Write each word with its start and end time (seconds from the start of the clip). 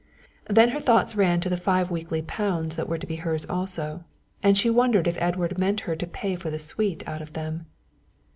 Then 0.49 0.69
her 0.69 0.79
thoughts 0.81 1.15
ran 1.15 1.41
to 1.41 1.47
the 1.49 1.55
five 1.55 1.91
weekly 1.91 2.23
pounds 2.23 2.75
that 2.75 2.89
were 2.89 2.97
to 2.97 3.05
be 3.05 3.17
hers 3.17 3.45
also, 3.47 4.03
and 4.41 4.57
she 4.57 4.67
wondered 4.67 5.07
if 5.07 5.15
Edward 5.21 5.59
meant 5.59 5.81
her 5.81 5.95
to 5.95 6.07
pay 6.07 6.35
for 6.35 6.49
the 6.49 6.57
suite 6.57 7.07
out 7.07 7.21
of 7.21 7.33
them. 7.33 7.67